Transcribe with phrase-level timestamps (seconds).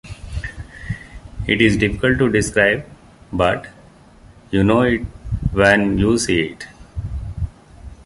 [1.45, 2.87] It is difficult to describe,
[3.31, 3.67] but
[4.49, 5.03] you know it
[5.53, 6.65] when you see it.